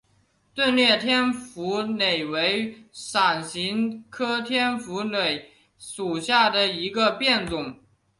[0.55, 5.11] 钝裂天胡荽为伞形科天胡荽
[5.77, 7.75] 属下的一个变种。